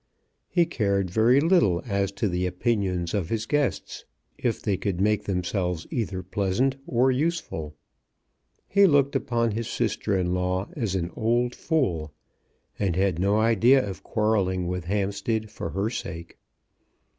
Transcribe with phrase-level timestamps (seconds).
[0.49, 4.03] He cared very little as to the opinions of his guests,
[4.35, 7.75] if they could make themselves either pleasant or useful.
[8.67, 12.11] He looked upon his sister in law as an old fool,
[12.79, 16.39] and had no idea of quarrelling with Hampstead for her sake.